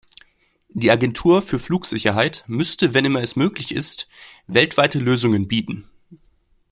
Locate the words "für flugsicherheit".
1.43-2.43